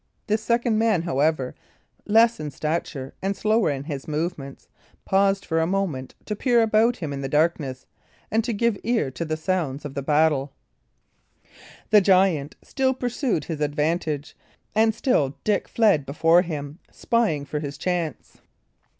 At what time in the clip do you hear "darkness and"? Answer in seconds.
7.29-8.43